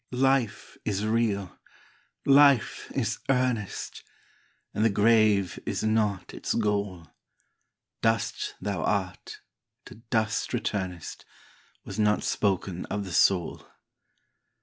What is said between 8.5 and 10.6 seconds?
thou art, to dust